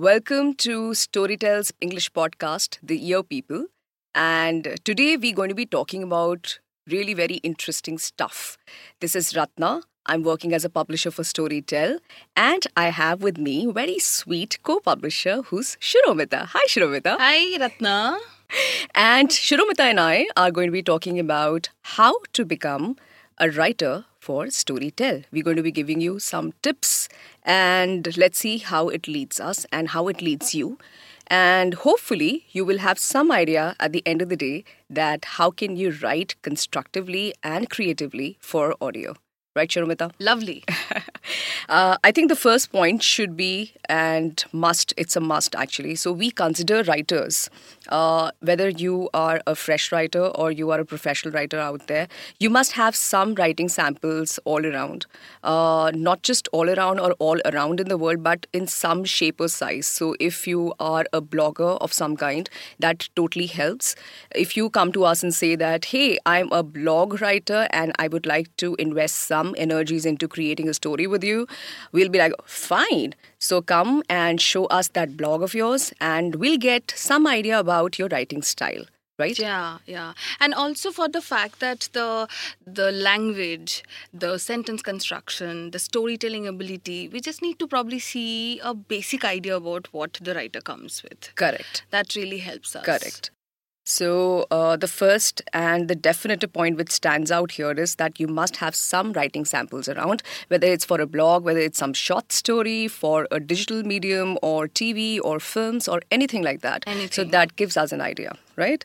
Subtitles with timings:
[0.00, 3.66] Welcome to Storytel's English podcast, The Ear People.
[4.14, 8.58] And today we're going to be talking about really very interesting stuff.
[9.00, 9.80] This is Ratna.
[10.06, 11.98] I'm working as a publisher for Storytel,
[12.36, 16.44] and I have with me very sweet co-publisher who's Shiromita.
[16.44, 17.16] Hi, Shiromita.
[17.18, 18.18] Hi, Ratna.
[18.94, 22.94] And Shiromita and I are going to be talking about how to become
[23.38, 25.24] a writer for Storytel.
[25.32, 27.08] We're going to be giving you some tips
[27.42, 30.78] and let's see how it leads us and how it leads you.
[31.28, 35.50] And hopefully, you will have some idea at the end of the day that how
[35.50, 39.14] can you write constructively and creatively for audio.
[39.54, 40.12] Right, Shiromita?
[40.18, 40.64] Lovely.
[41.68, 45.94] uh, I think the first point should be and must, it's a must actually.
[45.94, 47.50] So, we consider writers,
[47.88, 52.08] uh, whether you are a fresh writer or you are a professional writer out there,
[52.38, 55.06] you must have some writing samples all around.
[55.42, 59.40] Uh, not just all around or all around in the world, but in some shape
[59.40, 59.86] or size.
[59.86, 63.94] So, if you are a blogger of some kind, that totally helps.
[64.34, 68.08] If you come to us and say that, hey, I'm a blog writer and I
[68.08, 71.46] would like to invest some energies into creating a story with you,
[71.92, 73.14] we'll be like, fine.
[73.38, 77.98] So come and show us that blog of yours, and we'll get some idea about
[77.98, 78.84] your writing style
[79.18, 79.38] right?
[79.38, 80.12] Yeah yeah.
[80.40, 82.28] And also for the fact that the
[82.66, 88.74] the language the sentence construction the storytelling ability we just need to probably see a
[88.74, 91.34] basic idea about what the writer comes with.
[91.34, 91.84] Correct.
[91.90, 92.84] That really helps us.
[92.84, 93.30] Correct
[93.88, 98.26] so, uh, the first and the definitive point which stands out here is that you
[98.26, 102.30] must have some writing samples around, whether it's for a blog, whether it's some short
[102.30, 106.84] story for a digital medium or TV or films or anything like that.
[106.86, 107.12] Anything.
[107.12, 108.84] So, that gives us an idea, right?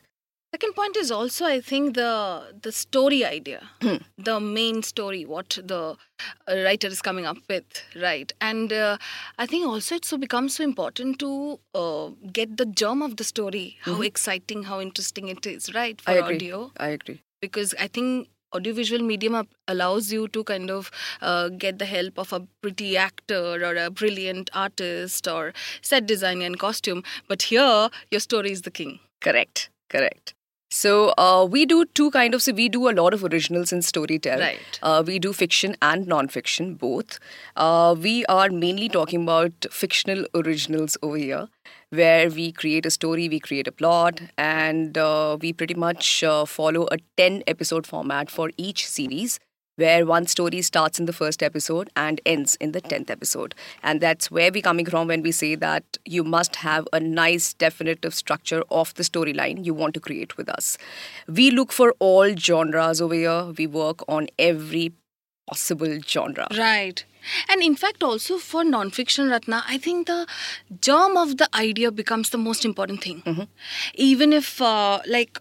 [0.54, 2.10] Second point is also, I think, the
[2.64, 3.96] the story idea, Hmm.
[4.26, 5.78] the main story, what the
[6.48, 8.32] uh, writer is coming up with, right?
[8.40, 8.98] And uh,
[9.36, 11.30] I think also it so becomes so important to
[11.74, 16.12] uh, get the germ of the story, how exciting, how interesting it is, right, for
[16.12, 16.22] Mm-hmm.
[16.22, 16.36] I agree.
[16.36, 16.60] audio.
[16.76, 17.18] I agree.
[17.40, 18.28] Because I think
[18.60, 20.92] audiovisual medium up- allows you to kind of
[21.32, 25.52] uh, get the help of a pretty actor or a brilliant artist or
[25.82, 27.02] set designer and costume.
[27.26, 28.96] But here, your story is the king.
[29.20, 29.68] Correct.
[29.90, 30.34] Correct.
[30.76, 32.42] So uh, we do two kind of.
[32.42, 34.40] So we do a lot of originals in storytelling.
[34.40, 34.78] Right.
[34.82, 37.20] Uh, we do fiction and non-fiction both.
[37.54, 41.46] Uh, we are mainly talking about fictional originals over here,
[41.90, 46.44] where we create a story, we create a plot, and uh, we pretty much uh,
[46.44, 49.38] follow a ten episode format for each series.
[49.76, 53.54] Where one story starts in the first episode and ends in the 10th episode.
[53.82, 57.54] And that's where we're coming from when we say that you must have a nice,
[57.54, 60.78] definitive structure of the storyline you want to create with us.
[61.26, 64.92] We look for all genres over here, we work on every
[65.48, 66.46] possible genre.
[66.56, 67.04] Right.
[67.48, 70.26] And in fact, also for nonfiction, Ratna, I think the
[70.80, 73.48] germ of the idea becomes the most important thing.
[73.94, 75.40] Even if, uh, like,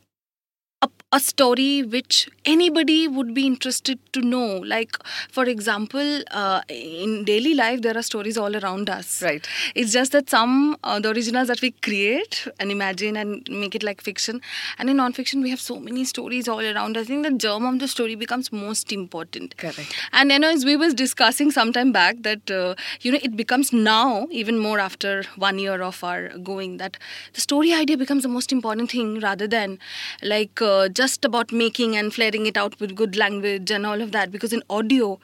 [1.13, 4.57] a, story which anybody would be interested to know.
[4.57, 4.97] Like,
[5.31, 9.21] for example, uh, in daily life, there are stories all around us.
[9.21, 9.47] Right.
[9.73, 13.83] It's just that some uh, the originals that we create and imagine and make it
[13.83, 14.41] like fiction,
[14.77, 16.97] and in non-fiction we have so many stories all around.
[16.97, 17.03] Us.
[17.03, 19.57] I think the germ of the story becomes most important.
[19.57, 19.95] Correct.
[20.11, 23.35] And you know, as we was discussing some time back, that uh, you know it
[23.37, 26.97] becomes now even more after one year of our going that
[27.33, 29.79] the story idea becomes the most important thing rather than
[30.21, 34.13] like uh, just about making and flaring it out with good language and all of
[34.13, 34.31] that.
[34.31, 35.19] Because in audio,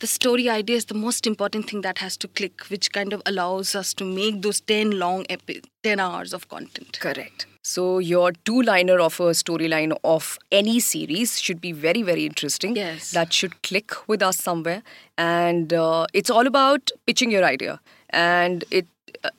[0.00, 3.22] the story idea is the most important thing that has to click, which kind of
[3.26, 6.98] allows us to make those ten long epi- ten hours of content.
[6.98, 7.46] Correct.
[7.62, 12.74] So your two-liner of a storyline of any series should be very, very interesting.
[12.74, 13.10] Yes.
[13.12, 14.82] That should click with us somewhere,
[15.18, 17.78] and uh, it's all about pitching your idea.
[18.08, 18.86] And it,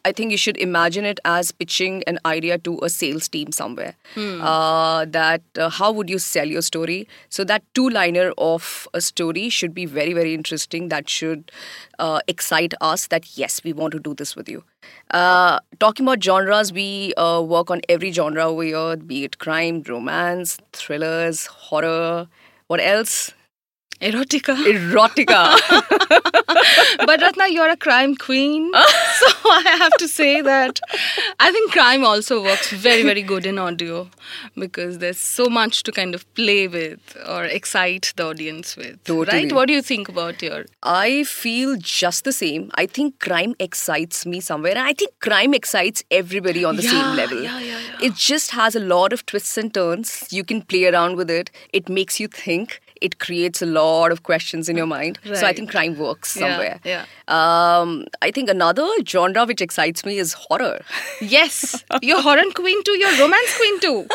[0.06, 3.96] I think you should imagine it as pitching an idea to a sales team somewhere.
[4.42, 7.08] Uh, that uh, how would you sell your story?
[7.30, 10.90] So that two-liner of a story should be very, very interesting.
[10.90, 11.52] That should
[12.00, 13.08] uh, excite us.
[13.08, 14.64] That yes, we want to do this with you.
[15.12, 19.83] Uh, talking about genres, we uh, work on every genre over here, be it crime,
[19.88, 22.28] romance, thrillers, horror.
[22.68, 23.33] What else?
[24.01, 24.56] Erotica.
[24.65, 25.42] Erotica.
[27.06, 28.71] but Ratna, you're a crime queen.
[28.74, 30.80] so I have to say that
[31.39, 34.09] I think crime also works very, very good in audio
[34.57, 39.03] because there's so much to kind of play with or excite the audience with.
[39.03, 39.44] Totally.
[39.44, 39.53] Right?
[39.53, 40.65] What do you think about your.
[40.81, 42.71] I feel just the same.
[42.75, 46.89] I think crime excites me somewhere, and I think crime excites everybody on the Yeah,
[46.89, 47.42] same level.
[47.44, 47.97] yeah, yeah, yeah.
[48.07, 50.27] It just has a lot of twists and turns.
[50.31, 51.51] You can play around with it.
[51.71, 52.81] It makes you think.
[53.01, 55.19] It creates a lot of questions in your mind.
[55.25, 56.80] So I think crime works Yeah, somewhere.
[56.86, 57.06] yeah.
[57.27, 60.81] Um, I think another genre which excites me is horror.
[61.21, 64.07] Yes, you're horror queen too, you're romance queen too.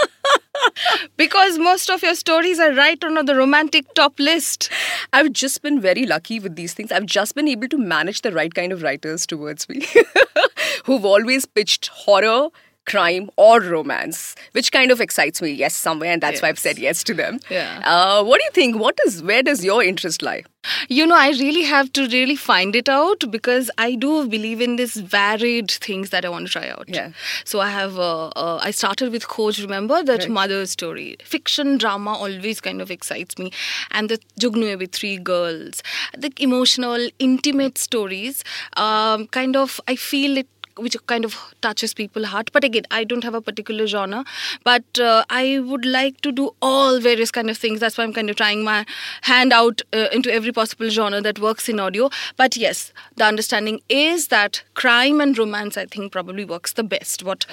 [1.17, 4.71] because most of your stories are right on the romantic top list.
[5.13, 6.93] I've just been very lucky with these things.
[6.93, 9.87] I've just been able to manage the right kind of writers towards me
[10.85, 12.49] who've always pitched horror,
[12.87, 16.79] crime, or romance, which kind of excites me, yes, somewhere, and that's why I've said
[16.79, 17.41] yes to them.
[17.51, 17.81] Yeah.
[17.85, 18.79] Uh, what do you think?
[18.79, 20.45] What is where does your interest lie?
[20.89, 24.75] You know, I really have to really find it out because I do believe in
[24.77, 26.89] this varied things that I want to try out.
[26.89, 27.13] Yeah.
[27.45, 30.29] So I have, uh, uh, I started with Coach, remember that Right.
[30.31, 31.17] mother story.
[31.23, 33.53] Fiction drama always kind of excites me.
[33.93, 35.83] And the Jugnue with three girls,
[36.19, 38.43] the emotional, intimate stories,
[38.77, 40.49] um, kind of, I feel it
[40.79, 42.51] which kind of touches people's heart.
[42.53, 44.25] But again i don't have a particular genre.
[44.65, 47.81] But uh, i would like to do all various kind of things.
[47.81, 48.85] That's why i'm kind of trying my
[49.23, 52.11] hand out uh, into every possible genre that works in audio.
[52.37, 57.23] But yes the understanding is that crime and romance i think probably works the best
[57.23, 57.47] what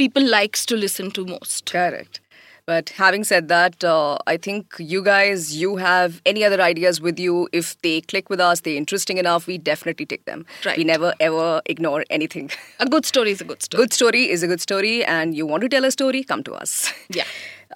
[0.00, 1.70] people likes to listen to most.
[1.70, 2.20] Correct.
[2.66, 7.18] But having said that, uh, I think you guys, you have any other ideas with
[7.18, 7.48] you.
[7.52, 10.46] If they click with us, they're interesting enough, we definitely take them.
[10.64, 10.76] Right.
[10.76, 12.50] We never ever ignore anything.
[12.78, 15.46] a good story is a good story good story is a good story, and you
[15.46, 16.92] want to tell a story, come to us.
[17.20, 17.24] yeah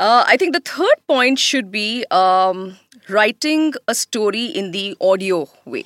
[0.05, 2.77] Uh, I think the third point should be um,
[3.09, 5.85] writing a story in the audio way.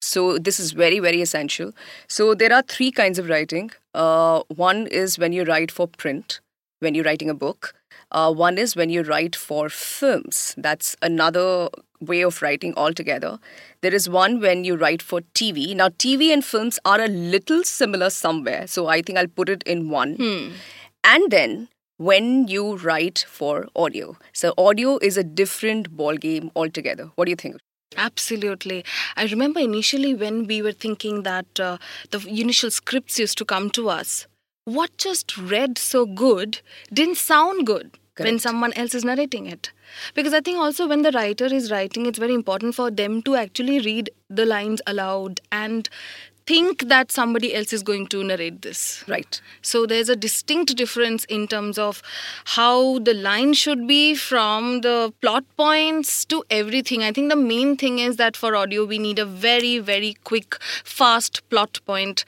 [0.00, 1.72] So this is very, very essential.
[2.08, 3.70] So there are three kinds of writing.
[4.04, 6.40] Uh, one is when you write for print,
[6.80, 7.74] when you're writing a book.
[8.10, 10.54] Uh, one is when you write for films.
[10.58, 11.68] That's another
[12.00, 13.38] way of writing altogether.
[13.82, 15.76] There is one when you write for TV.
[15.76, 18.66] Now, TV and films are a little similar somewhere.
[18.66, 20.16] So I think I'll put it in one.
[21.04, 21.68] And then
[21.98, 24.16] when you write for audio.
[24.32, 27.10] So audio is a different ball game altogether.
[27.14, 27.56] What do you think?
[27.96, 28.84] Absolutely.
[29.16, 31.76] I remember initially when we were thinking that uh,
[32.10, 34.26] the initial scripts used to come to us,
[34.64, 36.60] what just read so good
[36.92, 39.72] didn't sound good when someone else is narrating it.
[40.14, 43.34] Because I think also when the writer is writing, it's very important for them to
[43.34, 45.88] actually read the lines aloud and
[46.46, 49.04] think that somebody else is going to narrate this.
[49.06, 49.40] Right.
[49.62, 52.02] So there's a distinct difference in terms of
[52.44, 57.02] how the line should be from the plot points to everything.
[57.02, 60.56] I think the main thing is that for audio we need a very very quick,
[60.84, 62.24] fast plot point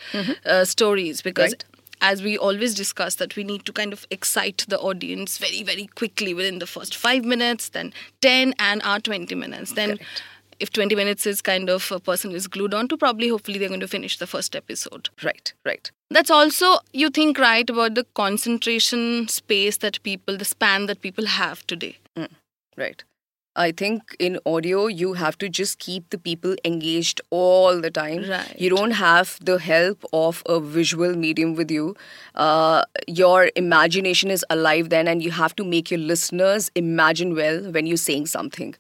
[0.47, 1.53] uh, stories because.
[1.53, 1.65] Right.
[2.03, 5.87] As we always discuss, that we need to kind of excite the audience very, very
[5.87, 9.73] quickly within the first five minutes, then 10 and our 20 minutes.
[9.73, 10.23] Then, Correct.
[10.59, 13.69] if 20 minutes is kind of a person is glued on to, probably hopefully they're
[13.69, 15.11] going to finish the first episode.
[15.23, 15.53] Right.
[15.65, 15.93] Right.
[16.11, 21.27] That's also, you think, right, about the concentration space that people, the span that people
[21.27, 21.99] have today.
[22.19, 22.29] Mm,
[22.77, 23.05] right.
[23.55, 28.29] I think in audio, you have to just keep the people engaged all the time.
[28.29, 28.55] Right.
[28.59, 31.95] You don't have the help of a visual medium with you.
[32.35, 37.71] Uh, your imagination is alive then, and you have to make your listeners imagine well
[37.71, 38.75] when you're saying something.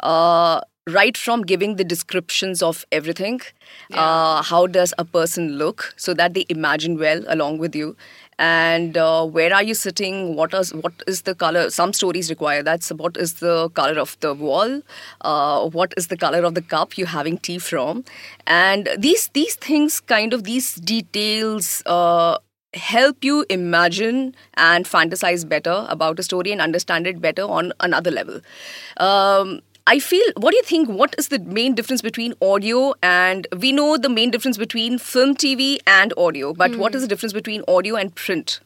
[0.00, 3.40] Uh, right from giving the descriptions of everything,
[3.92, 7.96] uh, how does a person look, so that they imagine well along with you
[8.38, 10.36] and uh, where are you sitting?
[10.36, 11.70] What is what is the color?
[11.70, 12.82] Some stories require that.
[12.82, 14.82] So what is the color of the wall?
[15.20, 18.04] Uh, what is the color of the cup you're having tea from?
[18.46, 22.38] And these these things kind of these details uh,
[22.74, 28.10] help you imagine and fantasize better about a story and understand it better on another
[28.10, 28.40] level.
[28.96, 30.88] Um, I feel, what do you think?
[30.88, 35.36] What is the main difference between audio and we know the main difference between film,
[35.36, 38.60] TV, and audio, but what is the difference between audio and print?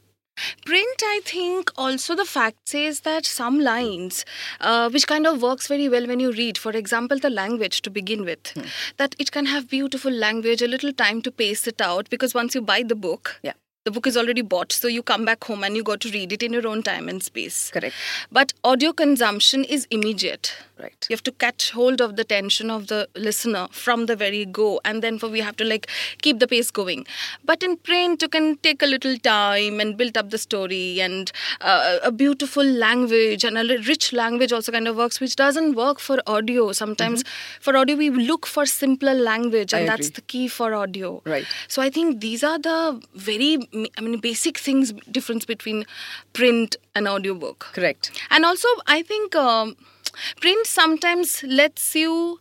[0.64, 4.24] Print, I think, also the fact says that some lines,
[4.60, 7.90] uh, which kind of works very well when you read, for example, the language to
[7.90, 8.54] begin with,
[8.98, 12.54] that it can have beautiful language, a little time to pace it out, because once
[12.54, 13.54] you buy the book, Yeah.
[13.88, 16.32] The book is already bought, so you come back home and you got to read
[16.38, 17.70] it in your own time and space.
[17.70, 17.94] Correct.
[18.30, 20.54] But audio consumption is immediate.
[20.80, 21.06] Right.
[21.10, 24.80] You have to catch hold of the tension of the listener from the very go,
[24.84, 25.88] and then for we have to like
[26.22, 27.04] keep the pace going.
[27.44, 31.32] But in print, you can take a little time and build up the story, and
[31.60, 35.98] uh, a beautiful language and a rich language also kind of works, which doesn't work
[35.98, 36.70] for audio.
[36.70, 37.24] Sometimes
[37.60, 40.14] for audio, we look for simpler language, and I that's agree.
[40.14, 41.22] the key for audio.
[41.24, 41.46] Right.
[41.66, 43.58] So I think these are the very,
[43.96, 45.84] I mean, basic things difference between
[46.32, 47.68] print and audiobook.
[47.72, 48.10] Correct.
[48.30, 49.76] And also, I think um,
[50.40, 52.40] print sometimes lets you,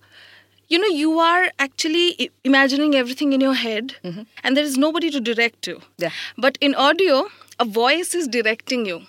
[0.68, 3.96] you know, you are actually imagining everything in your head,
[4.44, 5.82] and there is nobody to direct you.
[5.98, 6.12] Yeah.
[6.38, 7.28] But in audio,
[7.60, 9.02] a voice is directing you.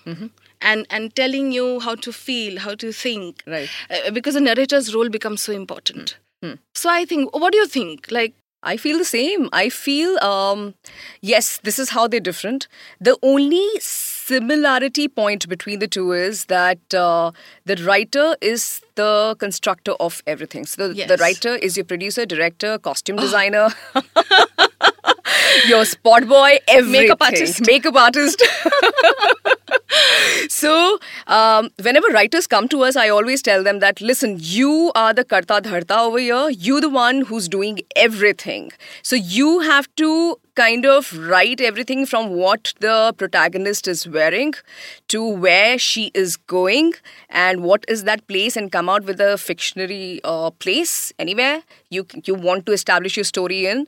[0.61, 3.43] and and telling you how to feel, how to think.
[3.47, 3.69] Right.
[3.91, 6.17] Uh, because the narrator's role becomes so important.
[6.43, 6.55] Hmm.
[6.75, 8.11] So I think, what do you think?
[8.11, 9.49] Like, I feel the same.
[9.53, 10.75] I feel, um,
[11.21, 12.67] yes, this is how they're different.
[13.01, 17.31] The only similarity point between the two is that uh,
[17.65, 20.67] the writer is the constructor of everything.
[20.67, 23.69] So the, the writer is your producer, director, costume designer.
[25.67, 27.03] your spot boy, everything.
[27.03, 27.67] Makeup artist.
[27.67, 28.43] Makeup artist.
[30.49, 35.13] so, um, whenever writers come to us, I always tell them that listen, you are
[35.13, 36.51] the karta dharta over here.
[36.51, 38.73] You're the one who's doing everything.
[39.03, 44.55] So you have to kind of write everything from what the protagonist is wearing
[45.07, 46.95] to where she is going
[47.31, 52.05] and what is that place and come out with a fictionary uh, place anywhere you
[52.25, 53.87] you want to establish your story in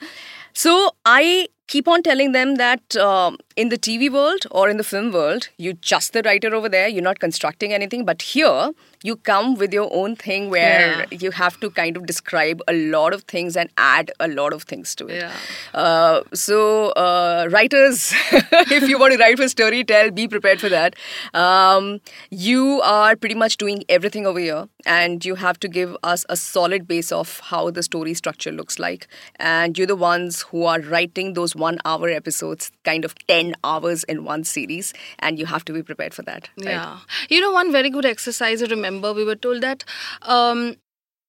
[0.53, 4.85] so I keep on telling them that um, in the TV world or in the
[4.93, 6.89] film world, you're just the writer over there.
[6.89, 8.05] You're not constructing anything.
[8.05, 8.71] But here,
[9.09, 11.19] you come with your own thing where Yeah.
[11.25, 14.65] you have to kind of describe a lot of things and add a lot of
[14.73, 15.21] things to it.
[15.21, 15.37] Yeah.
[15.83, 16.59] Uh, so,
[17.05, 18.03] uh, writers,
[18.79, 20.97] if you want to write for Storytel, be prepared for that.
[21.45, 22.01] Um,
[22.31, 26.37] you are pretty much doing everything over here, and you have to give us a
[26.37, 29.09] solid base of how the story structure looks like.
[29.37, 34.03] And you're the ones who are writing those one hour episodes, kind of 10 hours
[34.05, 36.49] in one series, and you have to be prepared for that.
[36.59, 36.73] right?
[36.73, 36.99] Yeah.
[37.29, 39.85] You know, one very good exercise I remember, we were told that
[40.23, 40.77] um,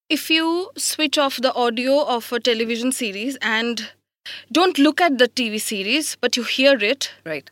[0.08, 3.90] if you switch off the audio of a television series and
[4.50, 7.50] don't look at the TV series, but you hear it, Right.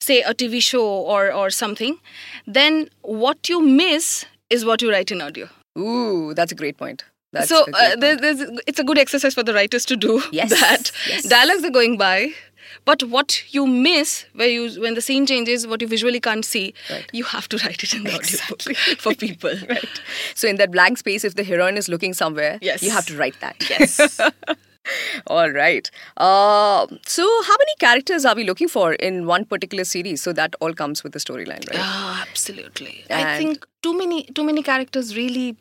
[0.00, 1.98] say a TV show or, or something,
[2.46, 5.48] then what you miss is what you write in audio.
[5.78, 7.04] Ooh, that's a great point.
[7.32, 8.00] That's so uh, point.
[8.00, 11.24] there, there's, it's a good exercise for the writers to do Yes, that yes.
[11.24, 12.32] dialogues are going by
[12.84, 16.72] but what you miss where you when the scene changes what you visually can't see
[16.90, 17.08] Right.
[17.12, 18.74] you have to write it in the Exactly.
[18.76, 20.00] audiobook for people right.
[20.34, 22.82] So in that blank space, if the heroine is looking somewhere, Yes.
[22.82, 23.56] you have to write that.
[23.68, 24.20] yes
[25.26, 25.90] All right.
[26.16, 30.22] Uh, so how many characters are we looking for in one particular series?
[30.22, 31.80] So that all comes with the storyline, right?
[31.80, 35.56] Ah, absolutely i think too many too many characters really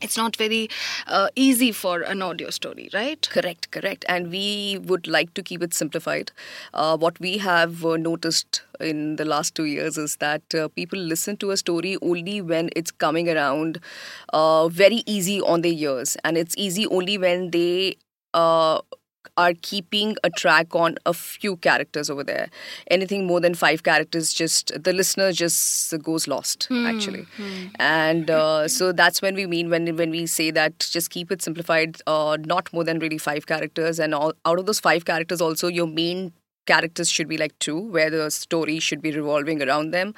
[0.00, 0.68] it's not very
[1.06, 4.04] uh, easy for an audio story right Correct, correct.
[4.08, 6.32] And we would like to keep it simplified.
[6.74, 10.98] Uh, what we have uh, noticed in the last two years is that uh, people
[10.98, 13.80] listen to a story only when it's coming around
[14.32, 16.16] uh, very easy on their ears.
[16.24, 17.96] And it's easy only when they
[18.34, 18.80] uh,
[19.36, 22.48] are keeping a track on a few characters over there.
[22.90, 27.26] Anything more than five characters, just the listener just goes lost, actually.
[27.78, 31.42] And uh, so that's when we mean when when we say that just keep it
[31.42, 35.40] simplified, uh, not more than really five characters, and all, out of those five characters,
[35.40, 36.32] also your main
[36.66, 40.14] characters should be like two, where the story should be revolving around them,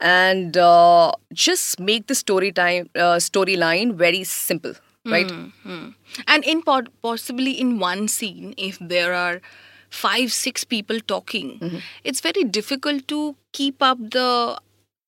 [0.00, 5.30] and uh, just make the story time uh, storyline very simple, right?
[5.30, 5.88] Hmm.
[6.26, 9.40] And in pod- possibly in one scene, if there are
[9.90, 14.58] five, six people talking, it's very difficult to keep up the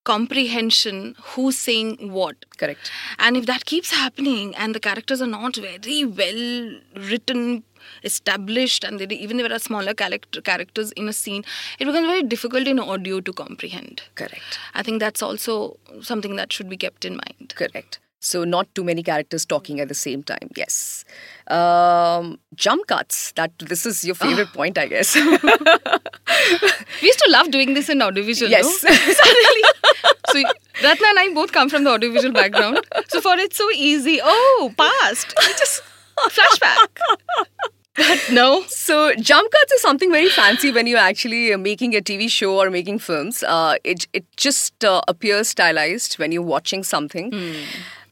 [0.04, 2.44] comprehension who's saying what.
[2.58, 2.90] Correct.
[3.18, 7.64] And if that keeps happening and the characters are not very well written,
[8.02, 11.44] established, and they, even if there are smaller character, characters in a scene,
[11.78, 14.02] it becomes very difficult in audio to comprehend.
[14.14, 14.58] Correct.
[14.74, 17.54] I think that's also something that should be kept in mind.
[17.56, 17.98] Correct.
[18.24, 20.48] So not too many characters talking at the same time.
[20.56, 21.04] Yes.
[21.48, 23.32] Um, jump cuts.
[23.32, 25.14] That this is your favorite point, I guess.
[27.02, 28.50] We used to love doing this in audiovisual.
[28.50, 28.82] Yes.
[28.82, 28.90] No?
[28.94, 29.62] Suddenly,
[30.30, 30.42] so
[30.82, 32.80] Ratna and I both come from the audiovisual background.
[33.08, 34.20] So for it's so easy.
[34.22, 35.34] Oh, past.
[35.58, 35.82] Just
[36.30, 36.98] flashback.
[37.96, 38.64] But no.
[38.68, 42.70] So jump cuts is something very fancy when you're actually making a TV show or
[42.70, 43.42] making films.
[43.42, 47.32] Uh, it it just uh, appears stylized when you're watching something.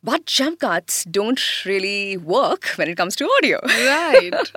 [0.04, 3.60] But jump cuts don't really work when it comes to audio.
[3.64, 4.34] Right.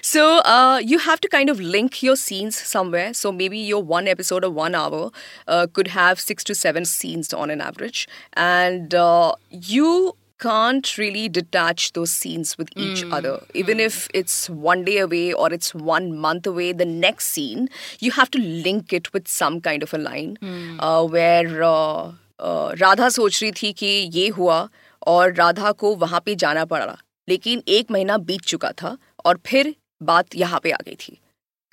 [0.00, 3.12] So uh, you have to kind of link your scenes somewhere.
[3.12, 5.10] So maybe your one episode of one hour
[5.46, 11.28] uh, could have six to seven scenes on an average, and uh, you can't really
[11.28, 13.42] detach those scenes with each other.
[13.54, 17.68] Even if it's one day away or it's one month away, the next scene
[18.00, 20.38] you have to link it with some kind of a line
[20.80, 21.62] uh, where.
[21.62, 24.68] Uh, Radha सोच रही थी कि ये हुआ
[25.06, 26.96] और राधा को वहाँ पे जाना पड़ा
[27.28, 31.18] लेकिन एक महीना बीत चुका था और फिर बात यहाँ पे आ गई थी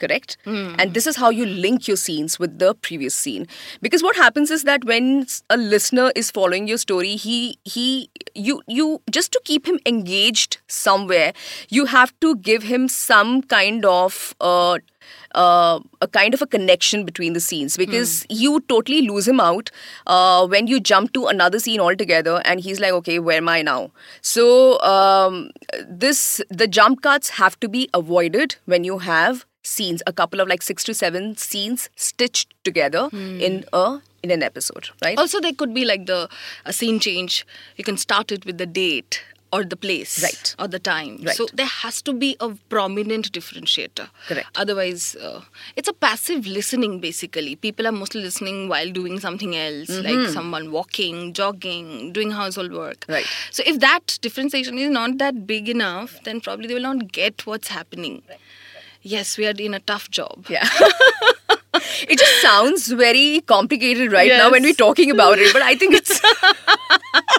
[0.02, 3.46] correct and this is how you link your scenes with the previous scene
[3.84, 7.88] because what happens is that when a listener is following your story he he
[8.38, 11.34] you you just to keep him engage somewhere
[11.74, 14.34] you have to give him some kind of
[15.36, 19.72] uh, a kind of a connection between the scenes because you totally lose him out
[20.08, 23.62] uh, when you jump to another scene altogether and he's like okay where am i
[23.62, 23.92] now?
[24.22, 25.52] So um,
[25.88, 30.48] this the jump cuts have to be avoided when you have scenes a couple of
[30.48, 35.18] like six to seven scenes stitched together in a in an episode right?
[35.18, 36.30] Also, there could be like the
[36.66, 37.46] a scene change.
[37.78, 39.22] You can start it with the date
[39.54, 40.56] or the place, Right.
[40.60, 41.20] or the time.
[41.24, 41.36] Right.
[41.36, 44.10] So there has to be a prominent differentiator.
[44.28, 44.48] Correct.
[44.56, 45.42] Otherwise, uh,
[45.76, 47.00] it's a passive listening.
[47.00, 50.08] Basically, people are mostly listening while doing something else, Mm-hmm.
[50.22, 53.06] like someone walking, jogging, doing household work.
[53.08, 53.26] Right.
[53.52, 57.46] So if that differentiation is not that big enough, then probably they will not get
[57.46, 58.24] what's happening.
[59.02, 60.48] Yes, we are in a tough job.
[60.50, 60.68] Yeah.
[62.10, 65.94] it just sounds very complicated right now when we're talking about it, but I think
[65.94, 66.20] it's.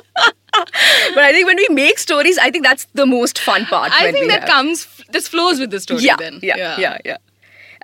[1.15, 3.93] but I think when we make stories, I think that's the most fun part.
[3.93, 4.87] I think that have- comes.
[5.11, 6.03] This flows with the story.
[6.03, 6.41] Yeah, then.
[6.43, 7.17] yeah, yeah, yeah.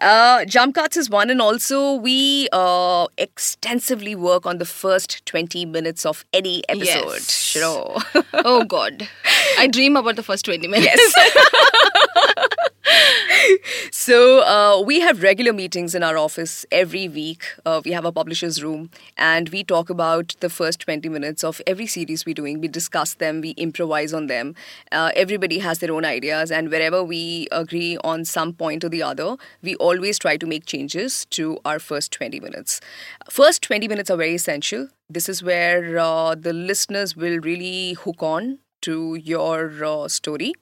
[0.01, 5.65] Uh, jump cuts is one, and also we uh, extensively work on the first 20
[5.67, 7.05] minutes of any episode.
[7.13, 7.31] Yes.
[7.31, 7.99] Sure.
[8.33, 9.09] oh God,
[9.59, 11.15] I dream about the first twenty minutes.
[11.17, 11.37] Yes.
[13.91, 17.45] so uh, we have regular meetings in our office every week.
[17.65, 21.61] Uh, we have a publisher's room, and we talk about the first 20 minutes of
[21.67, 22.61] every series we're doing.
[22.61, 24.55] We discuss them, we improvise on them.
[24.91, 29.03] Uh, everybody has their own ideas, and wherever we agree on some point or the
[29.03, 32.81] other, we always try to make changes to our first 20 minutes.
[33.31, 34.89] First 20 minutes are very essential.
[35.09, 40.55] This is where uh, the listeners will really hook on to your uh, story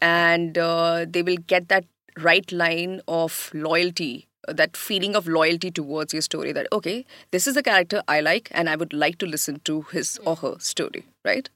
[0.00, 1.84] and uh, they will get that
[2.18, 7.46] right line of loyalty uh, that feeling of loyalty towards your story that okay this
[7.46, 10.54] is a character i like and i would like to listen to his or her
[10.58, 11.48] story right?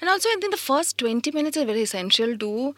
[0.00, 2.74] And also, I think the first 20 minutes are very essential to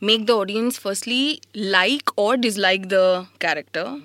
[0.00, 4.00] make the audience firstly like or dislike the character.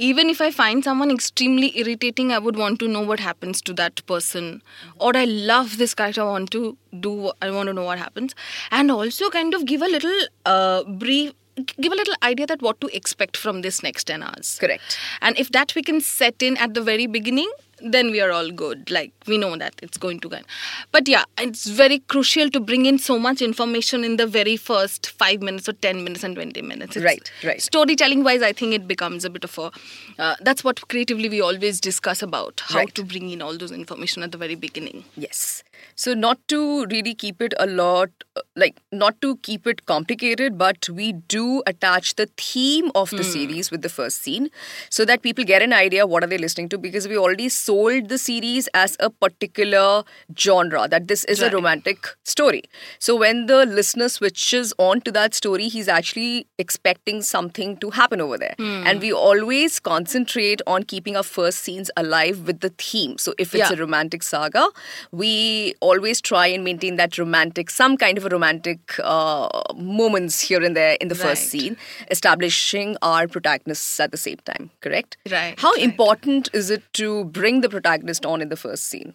[0.00, 3.74] Even if I find someone extremely irritating, I would want to know what happens to
[3.74, 4.62] that person.
[4.96, 8.34] Or I love this character, I want to do, I want to know what happens.
[8.70, 11.32] And also kind of give a little uh, brief,
[11.80, 14.56] give a little idea that what to expect from this next 10 hours.
[14.60, 17.50] correct And if that we can set in at the very beginning,
[17.82, 18.90] then we are all good.
[18.90, 20.38] Like we know that it's going to go.
[20.92, 25.10] But yeah, it's very crucial to bring in so much information in the very first
[25.10, 26.96] five minutes or ten minutes and twenty minutes.
[26.96, 27.62] It's- Right, right.
[27.62, 29.70] Storytelling wise, I think it becomes a bit of a.
[30.18, 32.94] Uh, that's what creatively we always discuss about how Right.
[32.96, 35.04] to bring in all those information at the very beginning.
[35.16, 35.62] Yes.
[35.94, 40.58] So, not to really keep it a lot, uh, like, not to keep it complicated,
[40.58, 44.50] but we do attach the theme of the series with the first scene
[44.90, 48.08] so that people get an idea what are they listening to because we already sold
[48.08, 50.04] the series as a particular
[50.38, 52.62] genre that this is a romantic story.
[52.98, 58.20] So, when the listener switches on to that story, he's actually expecting something to happen
[58.20, 58.54] over there.
[58.58, 63.18] And we always concentrate on keeping our first scenes alive with the theme.
[63.18, 63.76] So, if it's Yeah.
[63.76, 64.68] a romantic saga,
[65.10, 70.62] we always try and maintain that romantic, some kind of a romantic uh, moments here
[70.62, 71.76] and there in the first scene,
[72.10, 74.70] establishing our protagonists at the same time.
[74.80, 75.16] Correct?
[75.30, 75.82] Right, How right.
[75.82, 79.14] important is it to bring the protagonist on in the first scene?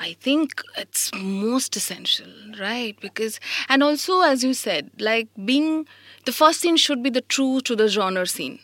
[0.00, 2.26] I think it's most essential,
[2.58, 2.98] right?
[3.00, 5.86] Because, and also, as you said, like being
[6.24, 8.60] the first scene should be the true to the genre scene.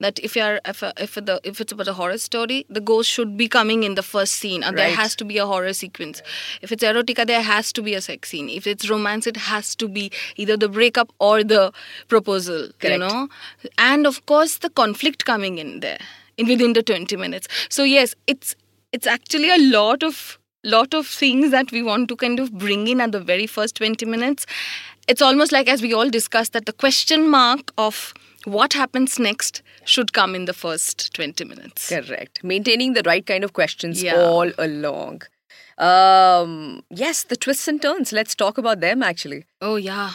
[0.00, 3.36] That if you're if if the if it's about a horror story, the ghost should
[3.36, 6.22] be coming in the first scene, and there has to be a horror sequence.
[6.62, 8.48] If it's erotica, there has to be a sex scene.
[8.48, 11.72] If it's romance, it has to be either the breakup or the
[12.06, 12.68] proposal.
[12.82, 13.28] You know,
[13.76, 15.98] and of course the conflict coming in there
[16.36, 17.48] in within the twenty minutes.
[17.68, 18.54] So yes, it's
[18.92, 22.86] it's actually a lot of lot of things that we want to kind of bring
[22.88, 24.44] in at the very first 20 minutes
[25.06, 28.12] it's almost like as we all discussed that the question mark of
[28.44, 32.42] what happens next should come in the first 20 minutes Correct.
[32.44, 34.16] Maintaining the right kind of questions Yeah.
[34.16, 35.22] all along.
[35.78, 38.12] Um, yes, the twists and turns.
[38.12, 39.44] Let's talk about them actually.
[39.60, 40.10] oh yeah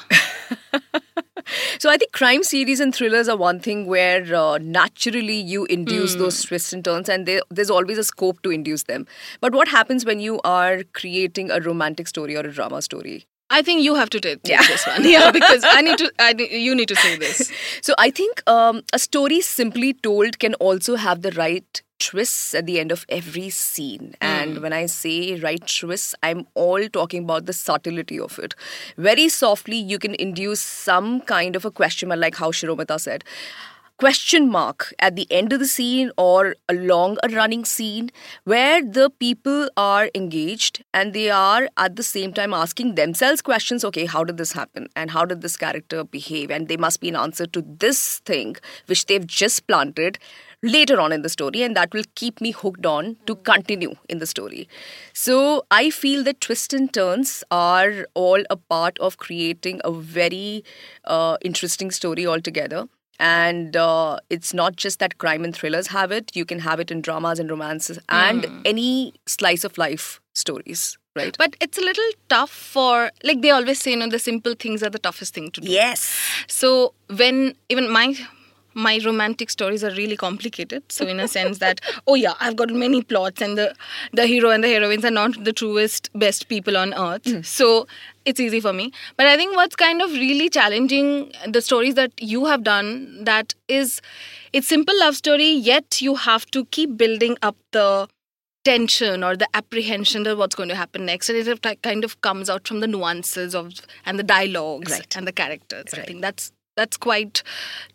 [1.77, 6.15] So I think crime series and thrillers are one thing where uh, naturally you induce
[6.15, 9.05] those twists and turns, and there, there's always a scope to induce them.
[9.41, 13.25] But what happens when you are creating a romantic story or a drama story?
[13.57, 14.67] I think you have to take, take Yeah.
[14.67, 16.31] this one yeah because i need to I,
[16.67, 17.51] you need to say this
[17.87, 22.65] So I think um, a story simply told can also have the right twists at
[22.65, 24.15] the end of every scene.
[24.21, 28.55] And when I say right twists, I'm all talking about the subtlety of it.
[28.97, 33.23] Very softly, you can induce some kind of a question mark, like how Shiromita said.
[33.99, 38.09] Question mark at the end of the scene or along a running scene
[38.43, 43.85] where the people are engaged and they are at the same time asking themselves questions
[43.85, 46.49] okay how did this happen and how did this character behave?
[46.49, 48.55] And they must be an answer to this thing
[48.87, 50.17] which they've just planted
[50.63, 54.17] later on in the story and that will keep me hooked on to continue in
[54.17, 54.67] the story.
[55.13, 60.63] So i feel that twists and turns are all a part of creating a very
[61.05, 62.87] uh, interesting story altogether
[63.23, 66.35] and uh, it's not just that crime and thrillers have it.
[66.35, 71.35] You can have it in dramas and romances and any slice of life stories right?
[71.37, 74.81] But it's a little tough for, like they always say, you know, the simple things
[74.81, 75.69] are the toughest thing to do.
[75.69, 76.11] yes.
[76.47, 78.15] So when even my
[78.73, 80.83] my romantic stories are really complicated.
[80.91, 83.73] So in a sense that oh yeah, I've got many plots and the
[84.11, 87.25] the hero and the heroines are not the truest best people on earth.
[87.25, 87.41] Hmm.
[87.41, 87.87] So
[88.25, 88.91] it's easy for me.
[89.17, 93.53] But I think what's kind of really challenging the stories that you have done that
[93.67, 94.01] is
[94.53, 98.07] it's simple love story yet you have to keep building up the
[98.63, 102.49] tension or the apprehension of what's going to happen next and it kind of comes
[102.49, 103.73] out from the nuances of
[104.05, 105.17] and the dialogues Right.
[105.17, 107.43] and the characters i think that's that's quite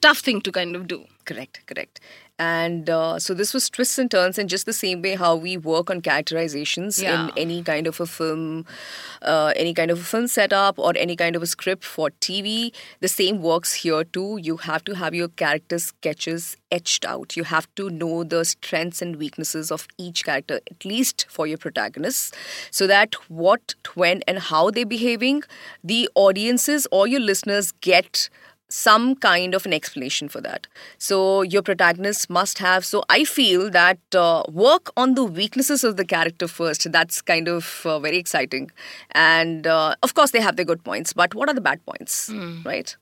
[0.01, 2.01] tough thing to kind of do Correct, correct.
[2.39, 5.59] And uh, so this was twists and turns, and just the same way how we
[5.59, 7.25] work on characterizations Yeah.
[7.29, 8.65] in any kind of a film,
[9.21, 12.73] uh, any kind of a film setup, or any kind of a script for TV.
[13.01, 14.39] The same works here too.
[14.41, 17.37] You have to have your character sketches etched out.
[17.37, 21.59] You have to know the strengths and weaknesses of each character, at least for your
[21.59, 22.33] protagonists,
[22.71, 25.43] so that what, when, and how they're behaving,
[25.85, 28.31] the audiences or your listeners get
[28.69, 30.67] some kind of an explanation for that.
[30.99, 32.85] So your protagonist must have.
[32.85, 36.91] So I feel that uh, work on the weaknesses of the character first.
[36.93, 38.71] That's kind of uh, very exciting,
[39.13, 41.13] and uh, of course they have their good points.
[41.13, 42.31] But what are the bad points,
[42.65, 42.97] right?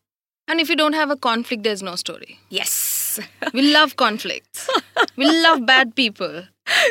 [0.49, 3.19] and if you don't have a conflict there's no story Yes.
[3.53, 4.69] we love conflicts
[5.17, 6.45] we love bad people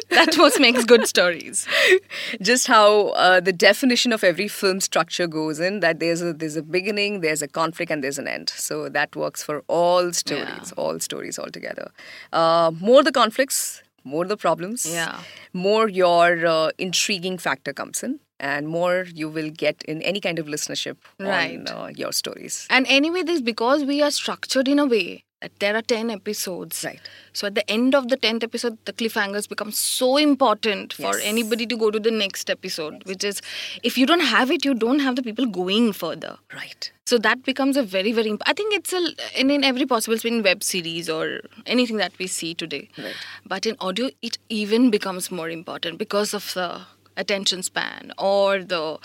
[0.09, 1.67] that's what makes good stories
[2.41, 6.55] Just how uh, the definition of every film structure goes in that there's a there's
[6.55, 8.49] a beginning, there's a conflict, and there's an end.
[8.49, 11.91] So that works for all stories, all stories altogether.
[12.33, 14.85] Uh, more the conflicts, more the problems.
[14.85, 15.19] Yeah.
[15.53, 20.39] More your uh, intriguing factor comes in, and more you will get in any kind
[20.39, 21.59] of listenership Right.
[21.69, 22.65] on uh, your stories.
[22.69, 25.23] and anyway this because we are structured in a way
[25.59, 26.99] there are 10 episodes Right.
[27.33, 31.21] so at the end of the 10th episode the cliffhangers become so important for Yes.
[31.23, 33.41] anybody to go to the next episode which is
[33.83, 36.91] if you don't have it you don't have the people going further Right.
[37.05, 39.03] so that becomes a very very imp- i think it's a
[39.39, 43.15] in, in every possible in web series or anything that we see today Right.
[43.45, 46.81] but in audio it even becomes more important because of the
[47.17, 48.97] attention span or the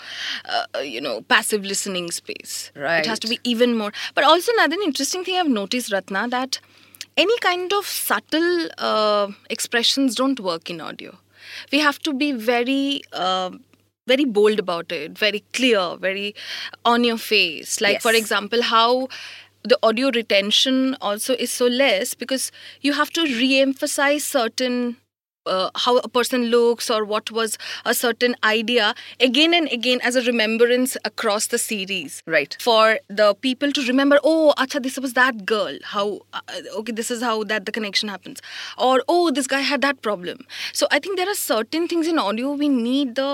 [0.45, 2.71] uh, you know passive listening space.
[2.75, 2.99] Right.
[2.99, 3.91] it has to be even more.
[4.15, 6.59] But also another interesting thing i've noticed ratna that
[7.17, 11.17] any kind of subtle uh, expressions don't work in audio.
[11.71, 13.51] We have to be very uh,
[14.07, 16.35] very bold about it very clear very
[16.85, 17.79] on your face.
[17.81, 19.07] Like for example how
[19.63, 24.97] the audio retention also is so less because you have to re-emphasize certain
[25.45, 30.15] uh, how a person looks or what was a certain idea again and again as
[30.15, 32.55] a remembrance across the series Right.
[32.59, 36.41] for the people to remember oh acha this was that girl how uh,
[36.75, 38.41] okay this is how that the connection happens
[38.77, 42.19] or oh this guy had that problem so i think there are certain things in
[42.19, 43.31] audio we need the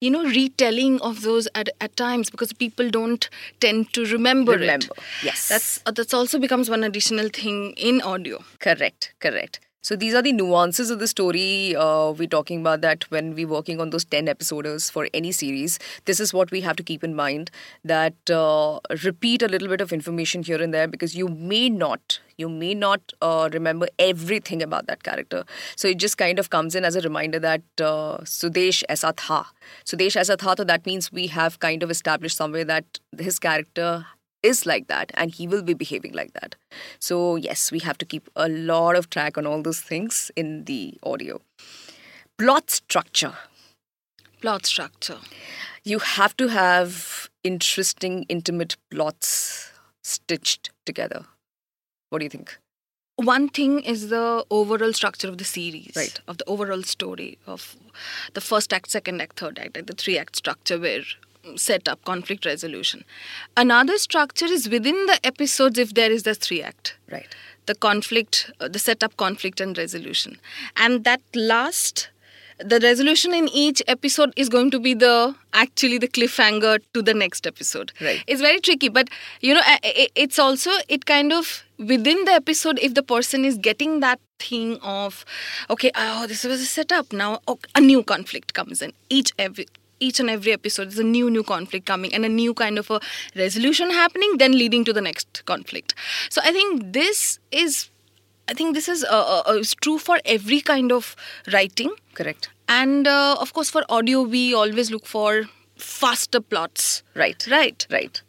[0.00, 3.30] you know retelling of those at, at times because people don't
[3.60, 4.86] tend to remember, Remember.
[4.98, 5.48] it Yes.
[5.48, 9.60] that's uh, that's also becomes one additional thing in audio Correct, correct.
[9.86, 13.46] So these are the nuances of the story uh, we're talking about that when we're
[13.46, 15.78] working on those 10 episodes for any series.
[16.06, 17.52] This is what we have to keep in mind
[17.84, 22.18] that uh, repeat a little bit of information here and there because you may not,
[22.36, 25.44] you may not uh, remember everything about that character.
[25.76, 29.44] So it just kind of comes in as a reminder that uh, Sudesh aisa tha.
[29.84, 34.04] Sudesh aisa tha, so that means we have kind of established somewhere that his character
[34.50, 36.56] is like that and he will be behaving like that.
[36.98, 40.64] So, yes, we have to keep a lot of track on all those things in
[40.64, 41.40] the audio.
[42.38, 43.34] Plot structure.
[44.40, 45.18] plot structure
[45.84, 49.72] You have to have interesting, intimate plots
[50.04, 51.24] stitched together.
[52.10, 52.58] What do you think?
[53.26, 56.20] one thing is the overall structure of the series Right.
[56.28, 57.62] of the overall story of
[58.34, 61.04] the first act second act third act like the three act structure where
[61.46, 63.04] mm, set up conflict resolution.
[63.56, 66.96] Another structure is within the episodes if there is the three act.
[67.10, 67.34] Right.
[67.66, 70.36] the conflict uh, the setup conflict and resolution.
[70.76, 72.10] And that last
[72.58, 77.12] the resolution in each episode is going to be the actually the cliffhanger to the
[77.12, 77.92] next episode.
[78.00, 78.22] Right.
[78.26, 82.94] it's very tricky but you know it's also it kind of within the episode if
[82.94, 85.24] the person is getting that thing of
[85.68, 87.12] okay oh this was a setup.
[87.12, 88.92] Now okay, a new conflict comes in.
[89.10, 89.66] Each every
[90.00, 92.90] each and every episode is a new new conflict coming and a new kind of
[92.90, 93.00] a
[93.34, 95.94] resolution happening then leading to the next conflict
[96.30, 97.88] so i think this is
[98.48, 101.16] i think this is uh, uh, uh is true for every kind of
[101.52, 102.50] writing Correct.
[102.68, 105.44] and uh, of course for audio we always look for
[105.76, 107.46] faster plots Right.
[107.50, 108.22] right Right.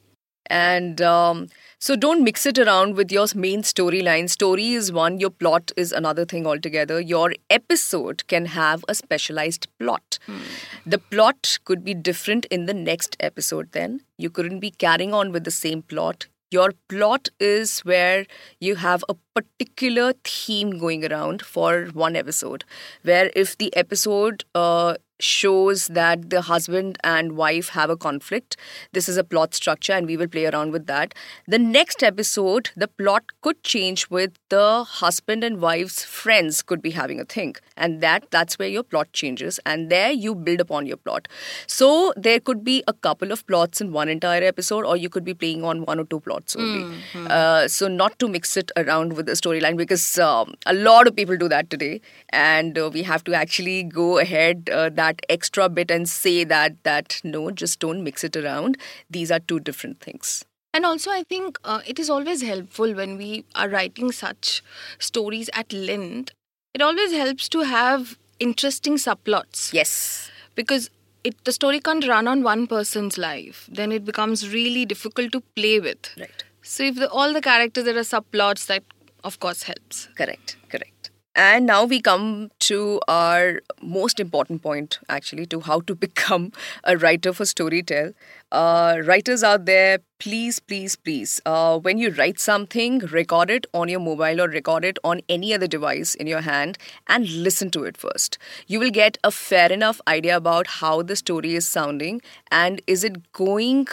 [0.50, 1.50] And um,
[1.80, 4.30] so don't mix it around with your main storyline.
[4.30, 7.00] Story is one, your plot is another thing altogether.
[7.00, 10.18] Your episode can have a specialized plot.
[10.26, 10.40] Hmm.
[10.86, 14.02] The plot could be different in the next episode, then.
[14.18, 16.28] You couldn't be carrying on with the same plot.
[16.50, 18.26] Your plot is where
[18.60, 22.64] you have a particular theme going around for one episode.
[23.04, 28.56] Where if the episode uh, shows that the husband and wife have a conflict.
[28.92, 31.14] This is a plot structure, and we will play around with that.
[31.48, 36.92] The next episode, the plot could change with the husband and wife's friends could be
[36.92, 40.86] having a thing, and that that's where your plot changes, and there you build upon
[40.86, 41.28] your plot.
[41.66, 45.24] So there could be a couple of plots in one entire episode, or you could
[45.24, 46.98] be playing on one or two plots only.
[47.16, 51.16] Uh, so not to mix it around with the storyline because um, a lot of
[51.16, 55.70] people do that today, and uh, we have to actually go ahead uh, that extra
[55.70, 58.78] bit and say that that no, just don't mix it around.
[59.10, 60.44] These are two different things.
[60.74, 64.64] And also, I think uh, it is always helpful when we are writing such
[65.00, 66.32] stories at length.
[66.74, 70.90] It always helps to have interesting subplots Yes, because
[71.24, 73.68] it the story can't run on one person's life.
[73.72, 76.12] Then it becomes really difficult to play with.
[76.20, 76.44] right.
[76.62, 78.84] So if the, all the characters there are subplots, that
[79.28, 80.08] of course helps.
[80.16, 81.12] Correct, correct.
[81.36, 86.52] And now we come to our most important point, actually, to how to become
[86.84, 88.14] a writer for Storytel.
[88.52, 93.88] Uh, writers out there, please, please, please, uh, when you write something, record it on
[93.88, 97.84] your mobile or record it on any other device in your hand and listen to
[97.84, 98.40] it first.
[98.66, 103.04] You will get a fair enough idea about how the story is sounding and is
[103.04, 103.88] it going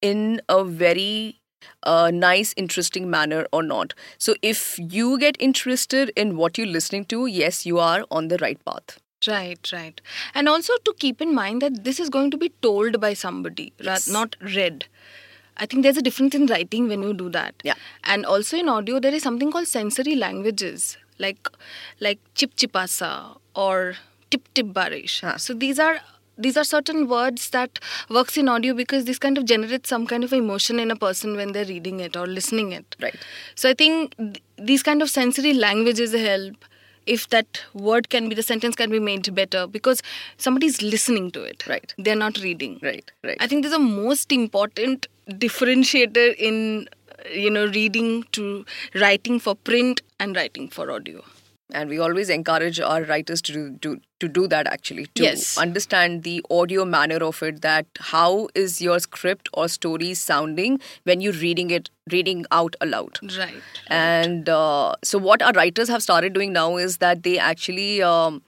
[0.00, 1.37] in a very
[1.82, 3.94] uh, nice, interesting manner or not.
[4.18, 8.38] So, if you get interested in what you're listening to, yes, you are on the
[8.38, 8.98] right path.
[9.26, 10.00] Right, right.
[10.34, 13.72] And also to keep in mind that this is going to be told by somebody,
[13.84, 14.08] ra- Yes.
[14.08, 14.86] not read.
[15.56, 17.54] I think there's a difference in writing when you do that.
[17.64, 17.74] Yeah.
[18.04, 21.48] And also in audio, there is something called sensory languages, like
[22.00, 23.96] like chip chipasa or
[24.30, 25.16] tip tip barish.
[25.24, 25.36] Ah.
[25.36, 25.98] So these are
[26.38, 30.24] these are certain words that works in audio because this kind of generates some kind
[30.24, 32.96] of emotion in a person when they're reading it or listening it.
[33.02, 33.16] Right.
[33.54, 36.64] So I think th- these kind of sensory languages help
[37.06, 40.02] if that word can be the sentence can be made better because
[40.36, 41.66] somebody's listening to it.
[41.66, 41.94] Right.
[41.98, 42.78] They're not reading.
[42.82, 43.36] Right, right.
[43.40, 49.54] I think there's a most important differentiator in uh, you know reading to writing for
[49.54, 51.22] print and writing for audio.
[51.78, 55.56] and we always encourage our writers to do, to, to do that actually to Yes.
[55.58, 61.20] understand the audio manner of it that how is your script or story sounding when
[61.20, 63.62] you're reading it reading out aloud Right.
[63.88, 68.40] and uh, so what our writers have started doing now is that they actually um,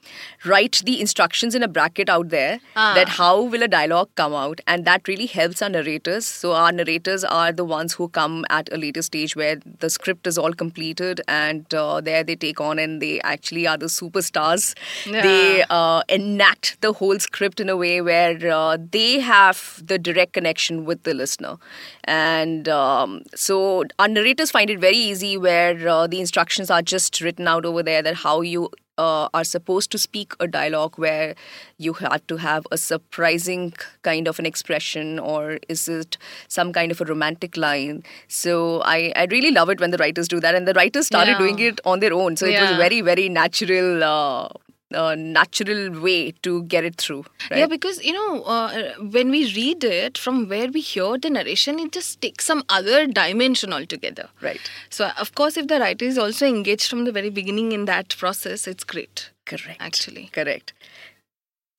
[0.45, 2.93] write the instructions in a bracket out there Ah.
[2.95, 6.71] that how will a dialogue come out and that really helps our narrators so our
[6.71, 10.53] narrators are the ones who come at a later stage where the script is all
[10.63, 14.73] completed and uh, there they take on and they actually are the superstars
[15.11, 15.75] they Yeah.
[15.77, 20.85] uh, enact the whole script in a way where uh, they have the direct connection
[20.85, 21.57] with the listener.
[22.05, 27.21] And um, so our narrators find it very easy where uh, the instructions are just
[27.21, 31.33] written out over there that how you uh, are supposed to speak a dialogue where
[31.77, 36.91] you have to have a surprising kind of an expression or is it some kind
[36.91, 40.53] of a romantic line so i, I really love it when the writers do that
[40.55, 41.37] and the writers started Yeah.
[41.39, 44.49] doing it on their own so it was very very natural uh,
[44.93, 47.59] uh, natural way to get it through right?
[47.59, 51.79] Yeah, because you know, uh, when we read it, from where we hear the narration,
[51.79, 54.29] it just takes some other dimension altogether.
[54.41, 57.85] right So, of course, if the writer is also engaged from the very beginning in
[57.85, 59.29] that process, it's great.
[59.45, 60.29] correct Actually.
[60.35, 60.73] correct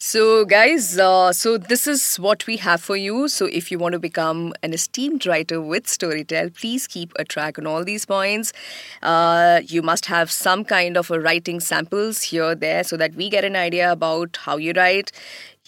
[0.05, 3.29] so guys uh, so this is what we have for you.
[3.29, 7.57] So if you want to become an esteemed writer with storytel please keep a track
[7.57, 8.53] on all these points.
[9.01, 13.31] Uh, you must have some kind of a writing samples here there so that we
[13.31, 15.13] get an idea about how you write.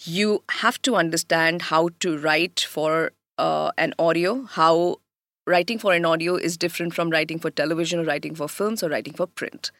[0.03, 4.97] You have to understand how to write for uh, an audio how
[5.47, 8.89] writing for an audio is different from writing for television or writing for films or
[8.89, 9.71] writing for print.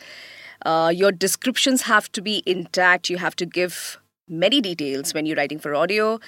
[0.65, 3.09] Uh, your descriptions have to be intact.
[3.09, 6.19] You have to give many details when you're writing for audio.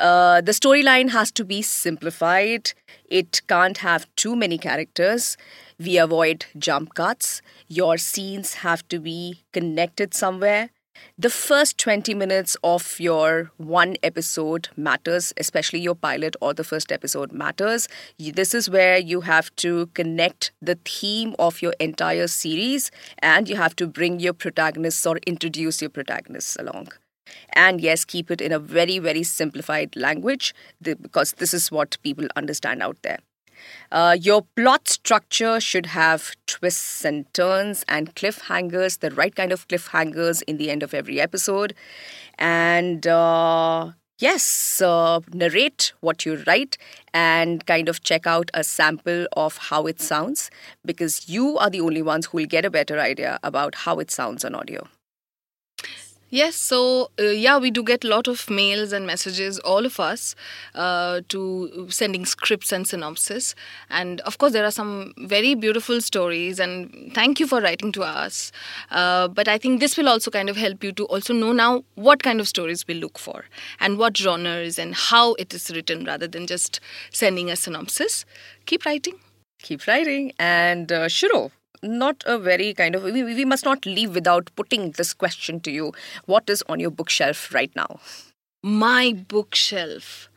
[0.00, 2.72] Uh, the storyline has to be simplified.
[3.08, 5.36] It can't have too many characters.
[5.78, 7.42] We avoid jump cuts.
[7.68, 10.70] Your scenes have to be connected somewhere.
[11.18, 16.92] The first 20 minutes of your one episode matters, especially your pilot or the first
[16.92, 17.88] episode matters.
[18.18, 23.56] This is where you have to connect the theme of your entire series and you
[23.56, 26.88] have to bring your protagonists or introduce your protagonists along.
[27.52, 32.26] And yes, keep it in a very, very simplified language because this is what people
[32.36, 33.18] understand out there.
[33.90, 39.68] Uh, your plot structure should have twists and turns and cliffhangers, the right kind of
[39.68, 41.74] cliffhangers in the end of every episode.
[42.38, 46.78] And uh, yes, uh, narrate what you write
[47.12, 50.50] and kind of check out a sample of how it sounds
[50.84, 54.10] because you are the only ones who will get a better idea about how it
[54.10, 54.88] sounds on audio.
[56.34, 60.00] Yes, so uh, yeah, we do get a lot of mails and messages, all of
[60.00, 60.34] us,
[60.74, 63.54] uh, to sending scripts and synopsis.
[63.90, 68.02] And of course, there are some very beautiful stories, and thank you for writing to
[68.02, 68.50] us.
[68.90, 71.84] Uh, but I think this will also kind of help you to also know now
[71.96, 73.44] what kind of stories we look for
[73.78, 78.24] and what genres and how it is written rather than just sending a synopsis.
[78.64, 79.20] Keep writing.
[79.60, 80.32] Keep writing.
[80.38, 84.90] And uh, Shiro, not a very kind of we, we must not leave without putting
[84.92, 85.92] this question to you
[86.26, 88.00] what is on your bookshelf right now
[88.62, 90.28] my bookshelf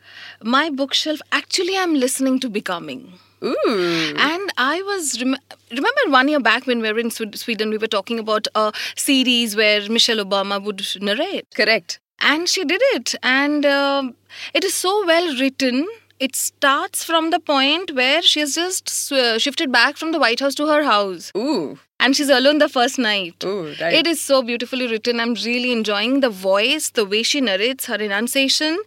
[0.42, 3.12] my bookshelf actually i'm listening to becoming
[3.44, 4.14] Ooh.
[4.16, 5.36] And I was rem-
[5.70, 9.54] remember one year back when we were in Sweden, we were talking about a series
[9.54, 11.46] where Michelle Obama would narrate.
[11.54, 12.00] Correct.
[12.18, 14.10] And she did it, and uh,
[14.54, 15.86] it is so well written
[16.18, 20.40] it starts from the point where she has just uh, shifted back from the White
[20.40, 21.32] House to her house.
[21.36, 21.78] Ooh.
[21.98, 23.42] And she's alone the first night.
[23.42, 23.94] Ooh, right.
[23.94, 25.18] It is so beautifully written.
[25.18, 28.78] I'm really enjoying the voice, the way she narrates, her enunciation,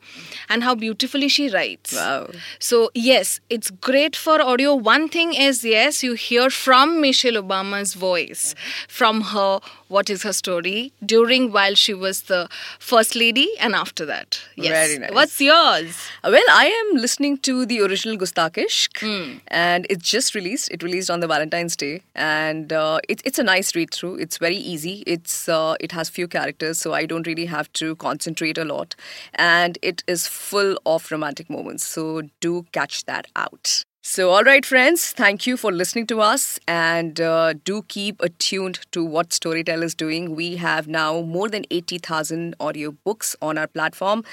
[0.48, 1.96] and how beautifully she writes.
[1.96, 2.30] Wow.
[2.60, 4.76] So, yes, it's great for audio.
[4.76, 8.54] One thing is, yes, you hear from Michelle Obama's voice,
[8.88, 9.60] from her
[9.90, 12.48] what is her story during while she was the
[12.80, 14.40] first lady and after that.
[14.56, 14.88] Yes.
[14.88, 15.12] Very nice.
[15.12, 15.98] What's yours?
[16.24, 19.42] Well, I am listening to the original Gustakh Ishq mm.
[19.48, 20.72] and it's just released.
[20.72, 24.16] It released on the Valentine's Day and uh, it, it's a nice read through.
[24.16, 25.04] It's very easy.
[25.08, 28.96] It's uh, It has few characters so I don't really have to concentrate a lot
[29.34, 31.84] and it is full of romantic moments.
[31.84, 33.84] So do catch that out.
[34.02, 38.80] So, all right, friends, thank you for listening to us and uh, do keep attuned
[38.94, 40.36] to what Storytel is doing.
[40.36, 44.24] We have now more than 80,000 audio books on our platform.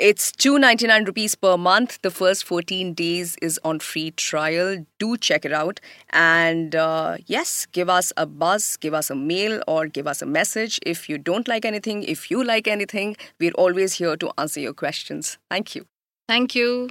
[0.00, 2.02] It's 299 rupees per month.
[2.02, 4.84] The first 14 days is on free trial.
[4.98, 5.78] Do check it out.
[6.10, 10.26] And uh, yes, give us a buzz, give us a mail, or give us a
[10.26, 10.80] message.
[10.84, 14.74] If you don't like anything, if you like anything, we're always here to answer your
[14.74, 15.38] questions.
[15.48, 15.86] Thank you.
[16.26, 16.88] Thank you.